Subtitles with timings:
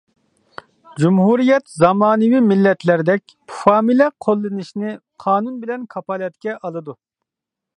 [1.01, 6.99] جۇمھۇرىيەت زامانىۋى مىللەتلەردەك فامىلە قوللىنىشنى قانۇن بىلەن كاپالەتكە ئالىدۇ.